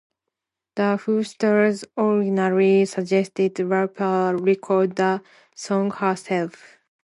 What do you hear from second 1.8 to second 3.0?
originally